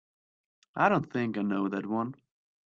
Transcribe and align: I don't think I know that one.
I 0.75 0.89
don't 0.89 1.11
think 1.13 1.37
I 1.37 1.43
know 1.43 1.69
that 1.69 1.85
one. 1.85 2.15